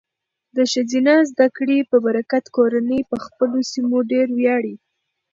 [0.55, 4.75] د ښځینه زده کړې په برکت، کورنۍ په خپلو سیمو ډیر ویاړي.